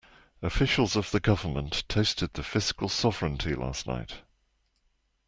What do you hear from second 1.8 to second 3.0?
toasted the fiscal